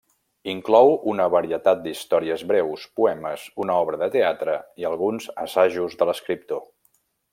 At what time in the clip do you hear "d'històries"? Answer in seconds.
1.83-2.45